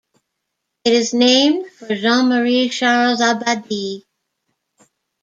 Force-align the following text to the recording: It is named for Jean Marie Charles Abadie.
It 0.83 0.93
is 0.93 1.13
named 1.13 1.67
for 1.73 1.93
Jean 1.93 2.27
Marie 2.29 2.69
Charles 2.69 3.19
Abadie. 3.21 4.01